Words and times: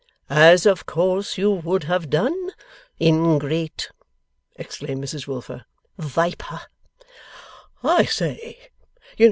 'As 0.31 0.65
of 0.65 0.87
course 0.87 1.37
you 1.37 1.51
would 1.51 1.83
have 1.83 2.09
done? 2.09 2.49
Ingrate!' 2.99 3.91
exclaimed 4.55 5.03
Mrs 5.03 5.27
Wilfer. 5.27 5.65
'Viper!' 5.99 6.61
'I 7.83 8.05
say! 8.05 8.69